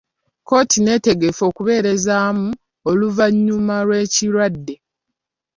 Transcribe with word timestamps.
Kkooti 0.41 0.77
neetegefu 0.81 1.41
okubeerezaamu 1.49 2.47
oluvannyuma 2.89 3.75
lw'ekirwadde. 3.87 4.75